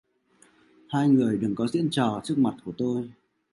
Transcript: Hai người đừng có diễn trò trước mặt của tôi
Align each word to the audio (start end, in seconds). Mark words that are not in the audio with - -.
Hai 0.89 1.07
người 1.09 1.37
đừng 1.37 1.55
có 1.55 1.67
diễn 1.67 1.87
trò 1.91 2.21
trước 2.23 2.35
mặt 2.37 2.55
của 2.65 2.73
tôi 2.77 3.11